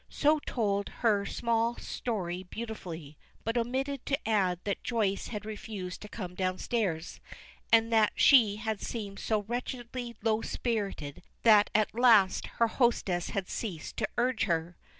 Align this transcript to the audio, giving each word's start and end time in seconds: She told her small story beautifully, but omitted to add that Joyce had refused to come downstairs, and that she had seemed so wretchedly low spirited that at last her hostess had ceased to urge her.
She 0.09 0.35
told 0.47 0.89
her 1.05 1.27
small 1.27 1.77
story 1.77 2.41
beautifully, 2.41 3.19
but 3.43 3.55
omitted 3.55 4.03
to 4.07 4.27
add 4.27 4.59
that 4.63 4.83
Joyce 4.83 5.27
had 5.27 5.45
refused 5.45 6.01
to 6.01 6.09
come 6.09 6.33
downstairs, 6.33 7.19
and 7.71 7.93
that 7.93 8.13
she 8.15 8.55
had 8.55 8.81
seemed 8.81 9.19
so 9.19 9.43
wretchedly 9.43 10.15
low 10.23 10.41
spirited 10.41 11.21
that 11.43 11.69
at 11.75 11.93
last 11.93 12.47
her 12.57 12.65
hostess 12.67 13.29
had 13.29 13.47
ceased 13.47 13.95
to 13.97 14.09
urge 14.17 14.45
her. 14.45 14.75